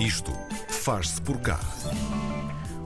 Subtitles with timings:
[0.00, 0.32] Isto
[0.66, 1.60] faz-se por cá.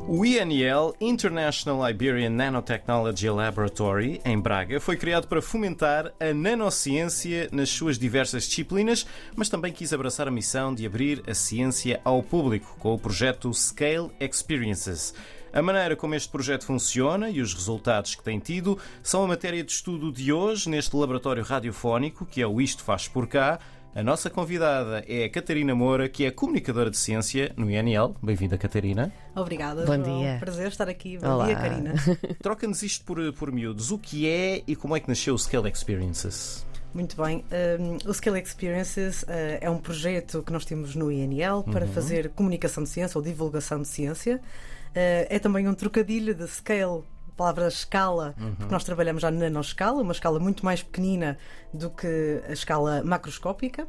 [0.09, 7.71] O INL, International Iberian Nanotechnology Laboratory, em Braga, foi criado para fomentar a nanociência nas
[7.71, 9.07] suas diversas disciplinas,
[9.37, 13.55] mas também quis abraçar a missão de abrir a ciência ao público com o projeto
[13.55, 15.15] Scale Experiences.
[15.53, 19.63] A maneira como este projeto funciona e os resultados que tem tido são a matéria
[19.63, 23.61] de estudo de hoje neste laboratório radiofónico, que é o Isto Faz Por Cá.
[23.95, 28.17] A nossa convidada é a Catarina Moura, que é comunicadora de ciência no INL.
[28.21, 29.13] Bem-vinda, Catarina.
[29.37, 29.85] Obrigada.
[29.85, 30.19] Bom João.
[30.19, 30.37] dia.
[30.41, 31.17] Prazer estar aqui.
[31.17, 31.47] Bom Olá.
[31.47, 31.95] dia, Karina.
[32.43, 33.93] Troca-nos isto por, por miúdos.
[33.93, 36.67] O que é e como é que nasceu o Scale Experiences?
[36.93, 37.45] Muito bem.
[37.79, 39.27] Um, o Scale Experiences uh,
[39.61, 43.81] é um projeto que nós temos no INL para fazer comunicação de ciência ou divulgação
[43.81, 44.41] de ciência.
[44.89, 47.05] Uh, é também um trocadilho de scale,
[47.37, 51.39] palavra escala, porque nós trabalhamos já na nanoscala, uma escala muito mais pequenina
[51.73, 53.89] do que a escala macroscópica.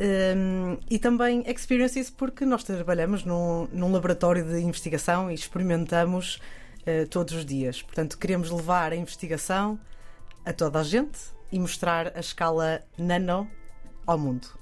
[0.00, 6.40] Um, e também experiences porque nós trabalhamos num, num laboratório de investigação e experimentamos
[6.80, 7.82] uh, todos os dias.
[7.82, 9.78] Portanto, queremos levar a investigação
[10.44, 11.20] a toda a gente
[11.52, 13.48] e mostrar a escala nano
[14.06, 14.61] ao mundo.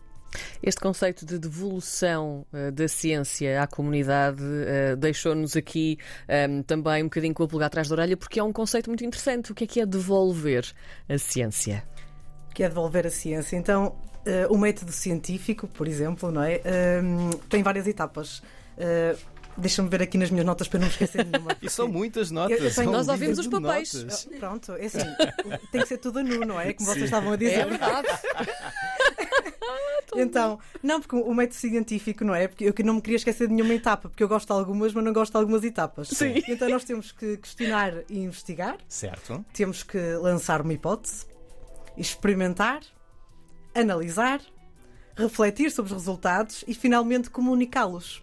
[0.63, 7.07] Este conceito de devolução eh, da ciência à comunidade eh, deixou-nos aqui ehm, também um
[7.07, 9.53] bocadinho com a pulga atrás da orelha, porque é um conceito muito interessante.
[9.53, 10.65] O que é que é devolver
[11.09, 11.83] a ciência?
[12.55, 13.57] que é devolver a ciência.
[13.57, 16.61] Então, eh, o método científico, por exemplo, não é?
[16.65, 18.43] Ehm, tem várias etapas.
[19.57, 21.55] Deixa-me ver aqui nas minhas notas para não me esquecer de nenhuma.
[21.61, 22.59] E são muitas notas.
[22.59, 23.93] Eu- eu tenho- Nós ouvimos os papéis.
[23.95, 24.29] notas.
[24.39, 24.99] Pronto, é assim,
[25.71, 26.73] tem que ser tudo nu, não é?
[26.73, 27.05] Como vocês Sim.
[27.05, 27.59] estavam a dizer.
[27.61, 28.09] É verdade.
[30.17, 32.49] Então, não, porque o método científico, não é?
[32.49, 35.05] Porque eu não me queria esquecer de nenhuma etapa, porque eu gosto de algumas, mas
[35.05, 36.09] não gosto de algumas etapas.
[36.09, 36.43] Sim.
[36.49, 39.45] Então nós temos que questionar e investigar, Certo.
[39.53, 41.27] temos que lançar uma hipótese,
[41.97, 42.81] experimentar,
[43.75, 44.41] analisar,
[45.17, 48.23] refletir sobre os resultados e finalmente comunicá-los.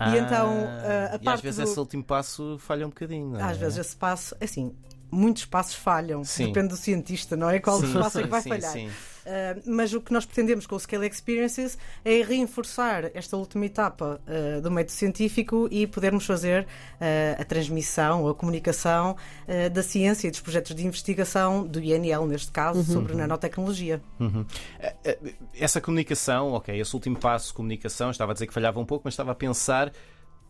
[0.00, 3.30] E então, a- a e às parte vezes do- esse último passo falha um bocadinho.
[3.32, 3.42] não é?
[3.42, 4.72] Às vezes esse passo, assim,
[5.10, 6.46] muitos passos falham, Sim.
[6.46, 7.58] depende do cientista, não é?
[7.58, 8.72] Qual Sim, passo é que vai sim, falhar.
[8.72, 8.88] sim.
[8.88, 14.18] Uh, mas o que nós pretendemos com o Scale Experiences é reforçar esta última etapa
[14.26, 19.16] uh, do método científico e podermos fazer uh, a transmissão a comunicação
[19.46, 24.00] uh, da ciência e dos projetos de investigação do INL, neste caso, sobre nanotecnologia.
[24.18, 24.46] Uhum.
[24.80, 25.18] Eh, eh,
[25.54, 29.12] Essa comunicação, ok, esse último passo, comunicação, estava a dizer que falhava um pouco, mas
[29.14, 29.92] estava a pensar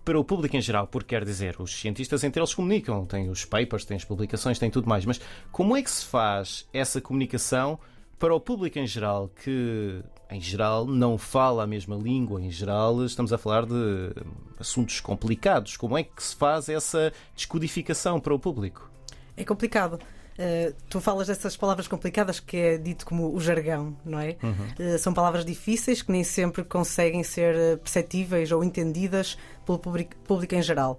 [0.09, 3.45] para o público em geral, porque quer dizer, os cientistas entre eles comunicam, têm os
[3.45, 5.21] papers, têm as publicações, têm tudo mais, mas
[5.53, 7.79] como é que se faz essa comunicação
[8.19, 13.05] para o público em geral, que em geral não fala a mesma língua, em geral
[13.05, 14.15] estamos a falar de
[14.59, 18.91] assuntos complicados, como é que se faz essa descodificação para o público?
[19.37, 19.99] É complicado.
[20.39, 24.37] Uh, tu falas dessas palavras complicadas que é dito como o jargão, não é?
[24.79, 30.15] Uh, são palavras difíceis que nem sempre conseguem ser uh, perceptíveis ou entendidas pelo público,
[30.25, 30.97] público em geral.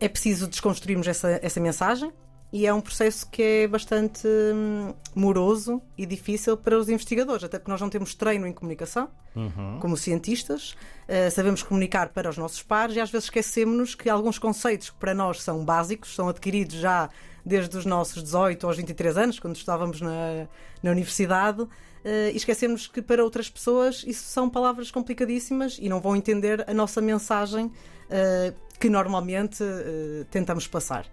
[0.00, 2.10] É preciso desconstruirmos essa, essa mensagem
[2.50, 7.58] e é um processo que é bastante hum, moroso e difícil para os investigadores, até
[7.58, 9.10] porque nós não temos treino em comunicação,
[9.80, 10.74] como cientistas,
[11.08, 14.96] Uh, sabemos comunicar para os nossos pares e às vezes esquecemos que alguns conceitos que
[14.98, 17.08] para nós são básicos, são adquiridos já
[17.48, 20.46] desde os nossos 18 aos 23 anos, quando estávamos na,
[20.82, 21.68] na universidade, uh,
[22.32, 26.74] e esquecemos que para outras pessoas isso são palavras complicadíssimas e não vão entender a
[26.74, 31.06] nossa mensagem uh, que normalmente uh, tentamos passar.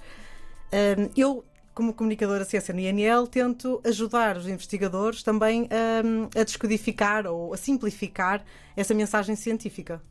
[1.16, 5.70] Eu, como comunicadora ciência no INL, tento ajudar os investigadores também
[6.04, 8.44] um, a descodificar ou a simplificar
[8.76, 10.02] essa mensagem científica.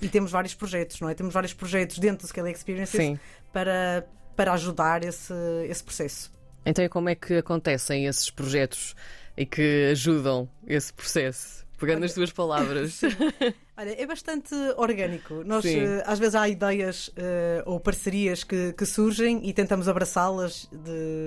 [0.00, 1.14] E temos vários projetos, não é?
[1.14, 3.18] Temos vários projetos dentro do Scale Experiences Sim.
[3.52, 4.06] para,
[4.38, 5.34] para ajudar esse,
[5.68, 6.30] esse processo.
[6.64, 8.94] Então, como é que acontecem esses projetos
[9.36, 11.66] e que ajudam esse processo?
[11.76, 13.00] Pegando as tuas palavras.
[13.76, 15.42] Olha, é bastante orgânico.
[15.44, 15.80] Nós, Sim.
[15.80, 20.68] eh, às vezes, há ideias eh, ou parcerias que, que surgem e tentamos abraçá-las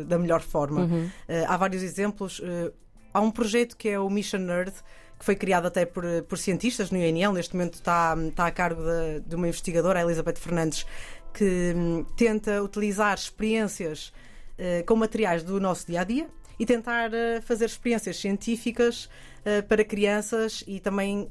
[0.08, 0.88] da melhor forma.
[1.28, 2.42] Eh, há vários exemplos.
[2.44, 2.72] Eh,
[3.14, 4.74] há um projeto que é o Mission Nerd,
[5.20, 7.32] que foi criado até por, por cientistas no INL.
[7.32, 10.86] Neste momento está, está a cargo de, de uma investigadora, a Elizabeth Fernandes,
[11.34, 14.14] que hum, tenta utilizar experiências
[14.58, 16.28] eh, com materiais do nosso dia a dia
[16.62, 19.10] e tentar eh, fazer experiências científicas
[19.44, 21.28] eh, para crianças e também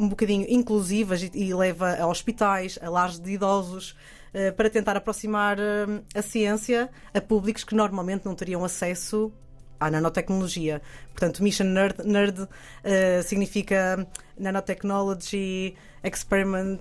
[0.00, 3.94] um bocadinho inclusivas e, e leva a hospitais, a lares de idosos,
[4.56, 9.30] para tentar aproximar eh, a ciência a públicos que normalmente não teriam acesso
[9.78, 10.80] à nanotecnologia.
[11.10, 12.48] Portanto, Mission Nerd, nerd
[13.26, 14.08] significa
[14.38, 16.80] Nanotechnology Experiment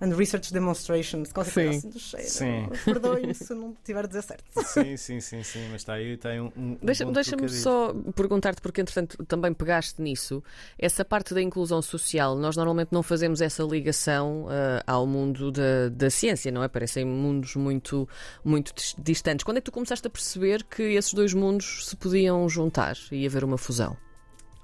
[0.00, 1.78] and Research Demonstrations, qualquer coisa Sim.
[1.78, 2.28] assim do cheiro.
[2.28, 2.68] Sim.
[2.84, 4.44] Perdoem-me se eu não estiver a dizer certo.
[4.64, 6.52] Sim, sim, sim, sim, mas está aí, tem um.
[6.56, 7.48] um Deixa-me trocadilho.
[7.50, 10.42] só perguntar-te, porque entretanto também pegaste nisso,
[10.78, 15.88] essa parte da inclusão social, nós normalmente não fazemos essa ligação ah, ao mundo da,
[15.90, 16.68] da ciência, não é?
[16.68, 18.08] Parecem mundos muito,
[18.44, 19.44] muito dis- distantes.
[19.44, 23.26] Quando é que tu começaste a perceber que esses dois mundos se podiam juntar e
[23.26, 23.96] haver uma fusão?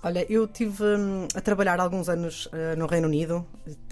[0.03, 3.45] Olha, eu estive hum, a trabalhar alguns anos eh, no Reino Unido,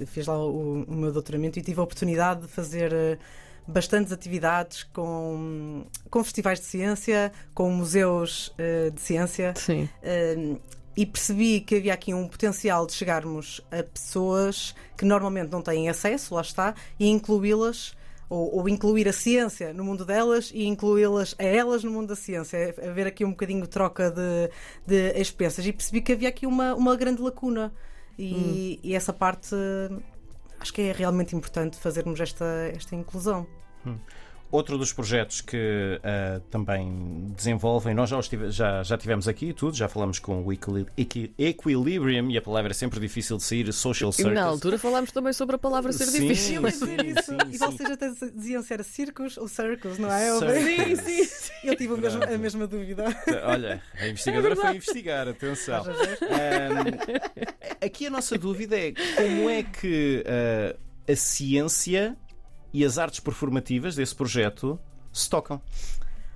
[0.07, 3.19] fiz lá o, o meu doutoramento e tive a oportunidade de fazer eh,
[3.67, 9.55] bastantes atividades com, com festivais de ciência, com museus eh, de ciência.
[9.57, 9.89] Sim.
[10.37, 10.59] Um,
[10.97, 15.89] e percebi que havia aqui um potencial de chegarmos a pessoas que normalmente não têm
[15.89, 17.97] acesso, lá está, e incluí-las.
[18.35, 22.17] Ou, ou incluir a ciência no mundo delas e incluí-las a elas no mundo da
[22.17, 24.51] ciência, haver aqui um bocadinho de troca de,
[24.85, 25.65] de experiências.
[25.65, 27.73] E percebi que havia aqui uma, uma grande lacuna,
[28.19, 29.55] e, e essa parte
[30.59, 32.45] acho que é realmente importante fazermos esta,
[32.75, 33.47] esta inclusão.
[34.51, 39.47] Outro dos projetos que ah, também desenvolvem, nós já, os tive- já, já tivemos aqui
[39.47, 43.43] e tudo, já falamos com o Equi- Equilibrium, e a palavra é sempre difícil de
[43.43, 44.33] sair, Social E Circus.
[44.35, 46.71] na altura falámos também sobre a palavra ser Sim, difícil.
[46.71, 47.23] Sim, dizer isso.
[47.33, 50.31] sim, e vocês até diziam se era circos ou circos, não é?
[50.39, 51.01] Circus.
[51.01, 51.53] Sim, sim.
[51.65, 53.05] Eu tive a mesma, a mesma dúvida.
[53.47, 55.83] Olha, a investigadora foi investigar, atenção.
[55.83, 60.77] Ahm, aqui a nossa dúvida é como é que ah,
[61.13, 62.17] a ciência
[62.75, 64.79] e as artes performativas desse projeto
[65.13, 65.63] se tocam.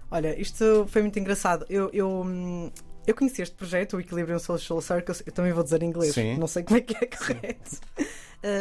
[0.09, 1.67] Olha, isto foi muito engraçado.
[1.69, 2.71] Eu, eu, hum,
[3.05, 6.39] eu conheci este projeto, o Equilibrium Social Circus, eu também vou dizer em inglês, Sim.
[6.39, 7.81] não sei como é que é correto.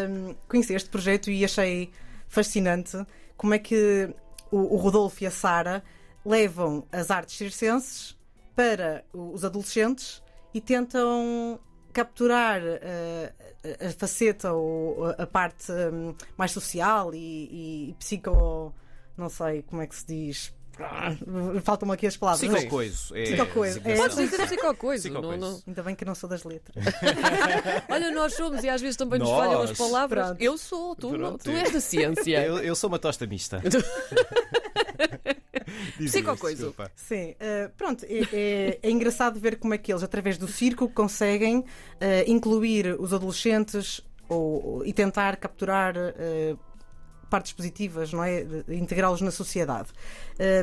[0.09, 1.91] Hum, conheci este projeto e achei
[2.27, 2.97] fascinante
[3.37, 4.09] como é que
[4.49, 5.83] o, o Rodolfo e a Sara
[6.25, 8.17] levam as artes circenses
[8.55, 11.59] para os adolescentes e tentam
[11.97, 13.33] capturar eh,
[13.81, 18.73] a- a faceta ou a- parte hum, mais social e, e, e psico.
[19.17, 20.53] não sei como é que se diz.
[20.79, 21.09] Ah,
[21.63, 22.47] Faltam-me aqui as palavras.
[22.47, 23.15] Psicocoiso.
[23.17, 23.79] É Psicocoiso.
[23.79, 24.15] designação.
[24.15, 24.45] Podes dizer.
[24.45, 25.09] Psicocoisa.
[25.09, 25.59] Não, não.
[25.67, 26.85] Ainda bem que eu não sou das letras.
[27.89, 29.43] Olha, nós somos e às vezes também nos Nós.
[29.43, 30.25] falham as palavras.
[30.27, 30.41] Pronto.
[30.41, 31.43] Eu sou, tu, Pronto.
[31.43, 32.45] tu és da ciência.
[32.45, 33.59] Eu, eu sou uma tosta mista.
[35.97, 36.65] Dizias, Psicocoiso.
[36.67, 36.91] desculpa.
[36.95, 40.87] Sim, eh, pronto, é, é- é engraçado ver como é que eles, através do circo,
[40.89, 41.63] conseguem
[41.99, 46.55] eh, incluir os adolescentes ou, e tentar capturar eh,
[47.29, 48.45] partes positivas, não é?
[48.69, 49.89] Integrá-los na sociedade.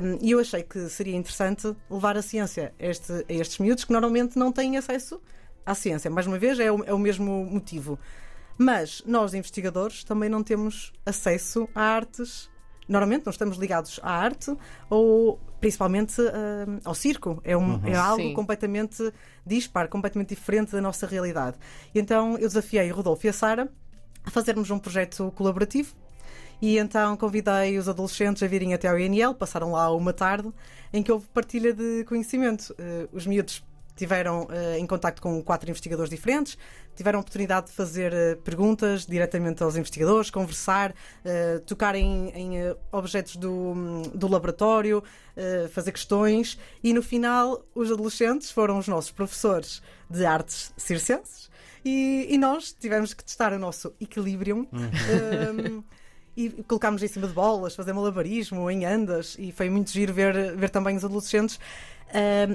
[0.03, 3.85] Um, E eu achei que seria interessante levar a ciência a, este- a estes miúdos
[3.85, 5.21] que normalmente não têm acesso
[5.67, 6.11] à ciência.
[6.11, 7.99] Mais uma vez, é o, é o mesmo motivo.
[8.57, 12.49] Mas nós, investigadores, também não temos acesso a artes.
[12.89, 14.55] Normalmente não estamos ligados à arte
[14.91, 17.41] ou principalmente ah, ao circo.
[17.45, 18.35] É, um- é algo Sim.
[18.35, 19.13] completamente
[19.47, 21.57] dispar, completamente diferente da nossa realidade.
[21.95, 23.73] E então eu desafiei o Rodolfo e a Sara
[24.25, 25.95] a fazermos um projeto colaborativo
[26.61, 30.51] e então convidei os adolescentes a virem até ao INL, passaram lá uma tarde
[30.93, 32.75] em que houve partilha de conhecimento.
[32.79, 33.63] Eh, os miúdos
[33.97, 36.59] tiveram eh, em contacto com quatro investigadores diferentes,
[36.95, 40.95] tiveram a oportunidade de fazer eh, perguntas diretamente aos investigadores, conversar,
[41.25, 45.03] eh, tocar em, em, objetos do, do laboratório,
[45.73, 51.51] fazer questões e no final os adolescentes foram os nossos professores de artes circenses
[51.85, 54.69] e, e nós tivemos que testar o nosso equilíbrio.
[54.73, 55.83] Um,
[56.37, 60.57] e colocámos em cima de bolas, fazer malabarismo em andas, e foi muito giro ver,
[60.57, 61.59] ver também os adolescentes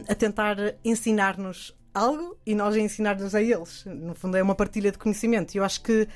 [0.07, 3.83] a tentar ensinar-nos algo e nós a ensinar-nos a eles.
[3.85, 5.53] No fundo, é uma partilha de conhecimento.
[5.55, 6.07] E eu acho que,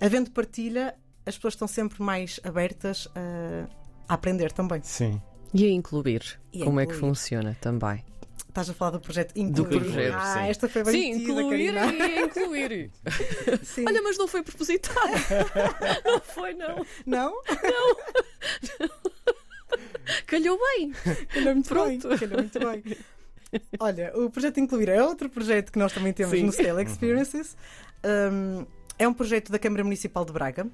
[0.00, 0.94] havendo partilha,
[1.24, 3.68] as pessoas estão sempre mais abertas a,
[4.08, 4.80] a aprender também.
[4.82, 5.20] Sim.
[5.54, 6.40] E a incluir.
[6.52, 7.08] E a Como é que incluir.
[7.08, 8.04] funciona também?
[8.48, 9.80] Estás a falar do projeto Incluir.
[9.80, 10.48] projeto, ah, sim.
[10.50, 12.06] esta foi bem Sim, metida, incluir Karina.
[12.06, 12.90] e incluir.
[13.64, 13.84] Sim.
[13.88, 15.10] Olha, mas não foi propositado.
[16.04, 16.84] não foi, não.
[17.06, 17.32] Não?
[20.26, 20.92] Calhou bem.
[21.32, 22.08] Calhou muito Pronto.
[22.08, 22.18] bem.
[22.18, 22.96] Calhou muito bem.
[23.78, 26.44] Olha, o projeto Incluir é outro projeto que nós também temos Sim.
[26.44, 27.56] no Scale Experiences.
[28.04, 28.66] Um,
[28.98, 30.66] é um projeto da Câmara Municipal de Braga,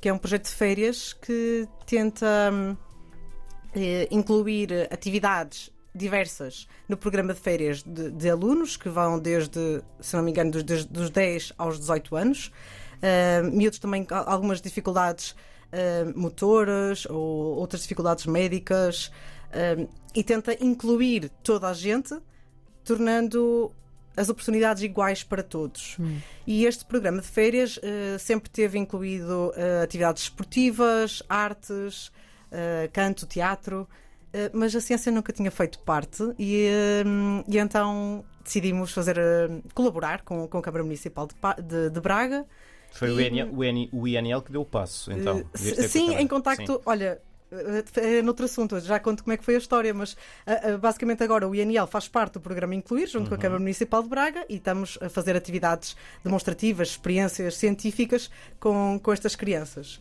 [0.00, 2.76] que é um projeto de férias que tenta hum,
[3.74, 10.14] eh, incluir atividades diversas no programa de férias de, de alunos que vão desde, se
[10.14, 12.52] não me engano, dos, dos- dos 10 aos 18 anos.
[12.96, 15.34] Uh, miúdos também com algumas dificuldades
[15.72, 19.10] uh, motoras ou outras dificuldades médicas
[19.52, 22.16] uh, e tenta incluir toda a gente,
[22.84, 23.72] tornando
[24.16, 25.98] as oportunidades iguais para todos.
[26.46, 32.10] E este programa de férias uh, sempre teve incluído atividades esportivas, artes,
[32.92, 33.86] canto, teatro,
[34.52, 36.68] mas a ciência nunca tinha feito parte e,
[37.48, 39.16] e então decidimos fazer
[39.74, 42.46] colaborar com, com a Câmara Municipal de, de- de Braga
[42.92, 45.38] Foi o E- INL, o INL o INL que deu o passo, então.
[45.54, 46.80] Eh, ter sim, em contacto, Sim.
[46.86, 47.20] olha.
[47.52, 47.84] eh,
[48.18, 50.16] É noutro assunto, já conto como é que foi a história, mas
[50.80, 53.38] basicamente agora o INL faz parte do programa Incluir, junto com Uhum.
[53.38, 59.12] a Câmara Municipal de Braga, e estamos a fazer atividades demonstrativas, experiências científicas com, com
[59.12, 60.00] estas crianças.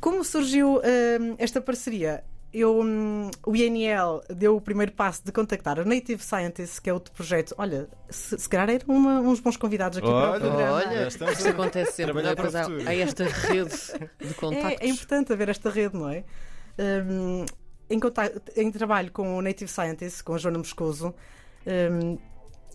[0.00, 2.24] Como surgiu ah, esta parceria?
[2.52, 6.94] Eu, hum, o INL deu o primeiro passo de contactar a Native Scientists, que é
[6.94, 7.54] outro projeto.
[7.58, 10.72] Olha, se, se calhar eram uma- uns bons convidados aqui para o Olha, programa.
[10.72, 12.04] Olha, isto a acontece sempre.
[12.14, 12.34] trabalhar né?
[12.36, 13.70] para o Pois há, esta rede
[14.18, 14.80] de contactos.
[14.80, 16.24] É, é importante haver esta rede, não é?
[16.78, 17.44] Um,
[17.90, 21.14] em, contato- em trabalho com o Native Scientist, com a Joana Moscoso,
[21.66, 22.18] um,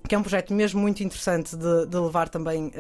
[0.08, 2.72] que é um projeto mesmo muito interessante de, de levar também uh,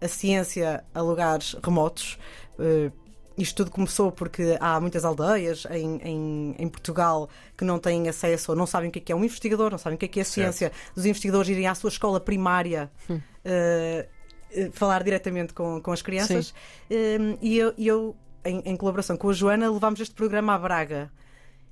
[0.00, 2.18] a ciência a lugares remotos.
[2.58, 2.90] Uh,
[3.38, 8.52] isto tudo começou porque há muitas aldeias em, em, em Portugal que não têm acesso
[8.52, 10.08] ou não sabem o que é, que é um investigador, não sabem o que é,
[10.08, 10.72] que é ciência.
[10.96, 16.52] Os investigadores irem à sua escola primária uh, uh, falar diretamente com, com as crianças.
[16.90, 21.10] Um, e eu, eu, em, em colaboração com a Joana, levámos este programa à Braga.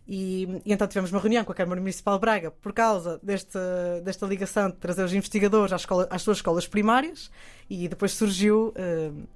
[0.09, 3.59] E, e então tivemos uma reunião com a Câmara Municipal de Braga por causa deste,
[4.05, 7.29] desta ligação de trazer os investigadores às, escola- às suas escolas primárias
[7.69, 9.27] e depois surgiu uh,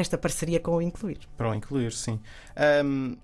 [0.00, 1.18] esta parceria com o Incluir.
[1.36, 2.18] Para o incluir, sim.
[2.56, 3.16] Ahm,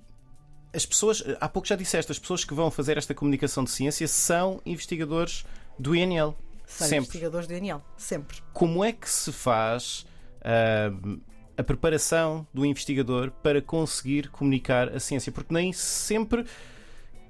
[0.74, 4.06] as pessoas, há pouco já disseste, as pessoas que vão fazer esta comunicação de ciência
[4.06, 5.44] são investigadores
[5.78, 6.36] do INL.
[6.66, 7.04] São Sempre.
[7.06, 8.38] investigadores do INL, sempre.
[8.52, 10.04] Como é que se faz
[10.44, 11.18] ahm,
[11.56, 15.30] a preparação do investigador para conseguir comunicar a ciência?
[15.32, 16.44] Porque nem sempre,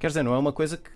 [0.00, 0.90] quer dizer, não é uma coisa que,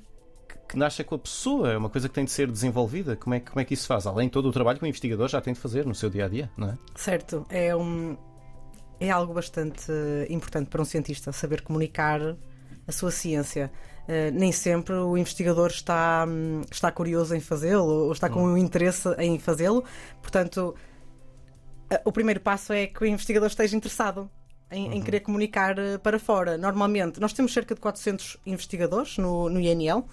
[0.69, 3.15] que- nasce com a pessoa, é uma coisa que tem de ser desenvolvida.
[3.15, 4.07] Como é, como é que isso se faz?
[4.07, 6.25] Além de todo o trabalho que o investigador já tem de fazer no seu dia
[6.25, 6.79] a dia, não é?
[6.97, 8.17] Certo, é, um,
[9.01, 12.37] é algo bastante eh, importante para um cientista saber comunicar
[12.87, 13.73] a sua ciência.
[14.07, 18.57] Eh, nem sempre o investigador está, hum, está curioso em fazê-lo ou está com um
[18.57, 19.85] interesse em fazê-lo.
[20.21, 20.75] Portanto,
[22.05, 24.31] o primeiro passo é que o investigador esteja interessado
[24.71, 26.57] em, em querer comunicar eh, para fora.
[26.57, 30.05] Normalmente, nós temos cerca de 400 investigadores no, no INL.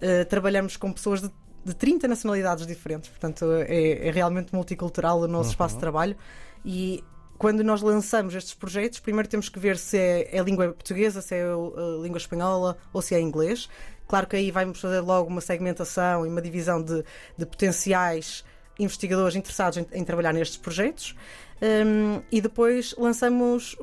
[0.00, 1.30] Eh, trabalhamos com pessoas de,
[1.64, 6.16] de 30 nacionalidades diferentes, portanto, é, é realmente multicultural o nosso espaço de trabalho.
[6.64, 7.04] E
[7.42, 11.34] quando nós lançamos estes projetos, primeiro temos que ver se é, é língua portuguesa, se
[11.34, 13.68] é uh, língua espanhola ou se é inglês.
[14.06, 17.04] Claro que aí vamos fazer logo uma segmentação e uma divisão de,
[17.36, 18.44] de potenciais
[18.78, 21.16] investigadores interessados em, em trabalhar nestes projetos.
[21.60, 23.76] Um, e depois lançamos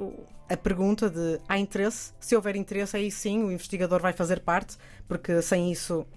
[0.48, 2.14] a pergunta de há interesse?
[2.18, 6.08] Se houver interesse, aí sim o investigador vai fazer parte, porque sem isso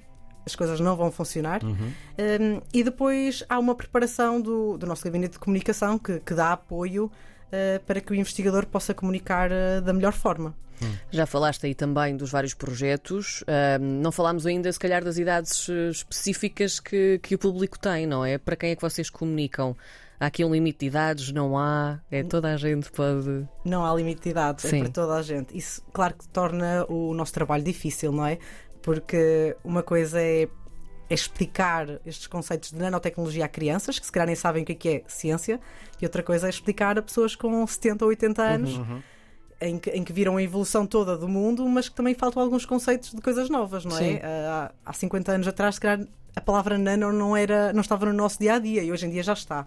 [0.46, 1.60] as coisas não vão funcionar.
[1.64, 6.52] Um, e depois há uma preparação do, do nosso gabinete de comunicação que, que dá
[6.52, 7.10] apoio
[7.86, 10.54] para que o investigador possa comunicar uh, da melhor forma.
[11.10, 13.44] Já falaste aí também dos vários projetos.
[13.80, 18.24] Não falámos ainda, se calhar, das idades eh, específicas que, que o público tem, não
[18.24, 18.36] é?
[18.36, 19.76] Para quem é que vocês comunicam?
[20.18, 21.32] Há aqui um limite de idades?
[21.32, 22.00] Não há?
[22.10, 23.46] É toda a gente pode.
[23.64, 24.78] Não há limite de idade, Sim.
[24.78, 25.56] é para toda a gente.
[25.56, 28.38] Isso, claro que torna o nosso trabalho difícil, não é?
[28.82, 30.48] Porque uma coisa é,
[31.12, 34.72] é explicar estes conceitos de nanotecnologia a crianças, que se calhar nem sabem o que
[34.72, 35.60] é, que é ciência,
[36.00, 38.80] e outra coisa é explicar a pessoas com 70 ou 80 anos.
[39.60, 42.66] Em que, em que viram a evolução toda do mundo, mas que também faltam alguns
[42.66, 44.14] conceitos de coisas novas, não Sim.
[44.14, 44.26] é?
[44.26, 46.04] Há, há 50 anos atrás, se calhar,
[46.34, 49.10] a palavra nano não, era, não estava no nosso dia a dia e hoje em
[49.10, 49.64] dia já está.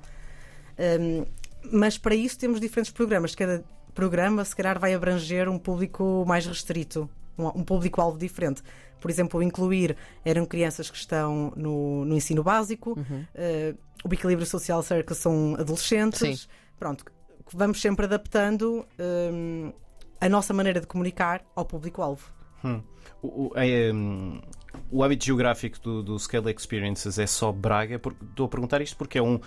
[0.99, 1.25] Um,
[1.71, 3.35] mas para isso temos diferentes programas.
[3.35, 8.61] Cada programa, se calhar, vai abranger um público mais restrito, um, um público-alvo diferente.
[9.05, 9.95] Por exemplo, incluir
[10.25, 16.17] eram crianças que estão no, no ensino básico, uh, o Equilíbrio Social Circle são adolescentes.
[16.41, 16.47] Sim.
[16.79, 17.05] Pronto,
[17.53, 18.83] vamos sempre adaptando
[19.31, 19.71] um,
[20.19, 22.27] a nossa maneira de comunicar ao público-alvo.
[22.63, 22.81] Hum.
[23.21, 24.41] O, o- é, hum,
[24.89, 27.99] o hábito geográfico do, do Scale Experiences é só Braga?
[27.99, 29.39] Porque- Estou a perguntar isto porque é um,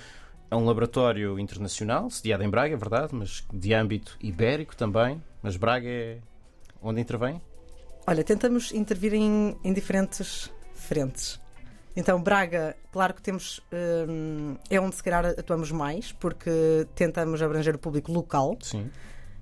[0.52, 5.20] é um laboratório internacional, sediado em Braga, é verdade, mas de âmbito ibérico também.
[5.42, 6.18] Mas Braga é
[6.80, 7.42] onde intervém?
[8.08, 11.40] Olha, tentamos intervir em, em diferentes frentes.
[11.96, 13.60] Então, Braga, claro que temos.
[14.08, 18.56] hum, é onde se calhar atuamos mais, porque tentamos abranger o público local.
[18.62, 18.88] Sim.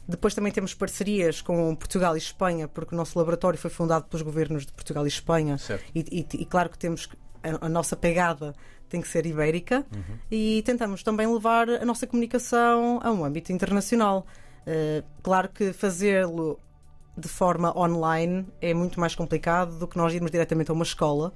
[0.09, 4.23] Depois também temos parcerias com Portugal e Espanha, porque o nosso laboratório foi fundado pelos
[4.23, 5.59] governos de Portugal e Espanha.
[5.59, 5.85] Certo.
[5.95, 7.09] E, e- e claro que temos
[7.43, 8.55] a, a nossa pegada
[8.89, 9.85] tem que ser ibérica
[10.31, 14.25] e tentamos também levar a nossa comunicação a um âmbito internacional.
[14.65, 16.59] Eh, claro que fazê-lo
[17.17, 21.33] de forma online é muito mais complicado do que nós irmos diretamente a uma escola.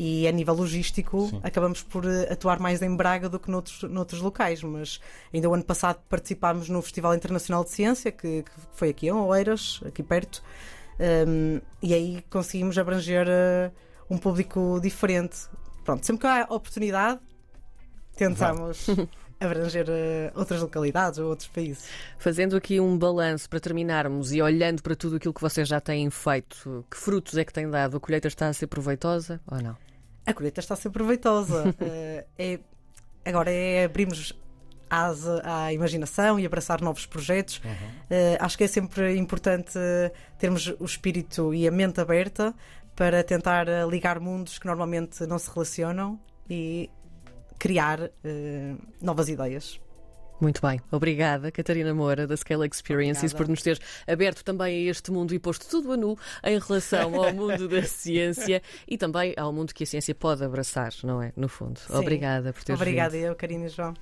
[0.00, 1.40] E a nível logístico, Sim.
[1.42, 4.62] acabamos por eh, atuar mais em Braga do que noutros, noutros locais.
[4.62, 5.00] Mas
[5.34, 9.12] ainda o ano passado participámos no Festival Internacional de Ciência, que, que foi aqui em
[9.12, 10.40] Oeiras, aqui perto,
[10.98, 13.70] Um, e aí conseguimos abranger eh,
[14.10, 15.48] um público diferente.
[15.84, 17.20] Pronto, sempre que há oportunidade,
[18.16, 18.86] tentamos.
[19.40, 21.88] abranger uh, outras localidades ou outros países.
[22.18, 26.10] Fazendo aqui um balanço para terminarmos e olhando para tudo aquilo que vocês já têm
[26.10, 27.96] feito, que frutos é que tem dado?
[27.96, 29.76] A colheita está a ser proveitosa ou não?
[30.26, 31.68] A colheita está a ser proveitosa.
[31.68, 32.60] uh, é,
[33.24, 34.32] agora é abrirmos
[34.90, 37.60] asa à imaginação e abraçar novos projetos.
[37.64, 37.70] Uhum.
[37.70, 39.78] Uh, acho que é sempre importante
[40.38, 42.54] termos o espírito e a mente aberta
[42.96, 46.18] para tentar ligar mundos que normalmente não se relacionam
[46.50, 46.90] e
[47.58, 48.10] criar uh,
[49.00, 49.80] novas ideias.
[50.40, 53.44] Muito bem, obrigada Catarina Moura da Scale Experiences obrigada.
[53.44, 57.12] por nos ter aberto também a este mundo e posto tudo a nu em relação
[57.16, 61.32] ao mundo da ciência e também ao mundo que a ciência pode abraçar, não é?
[61.36, 61.80] No fundo.
[61.80, 61.92] Sim.
[61.92, 63.24] Obrigada por ter Obrigada vindo.
[63.24, 63.94] eu, Karina João.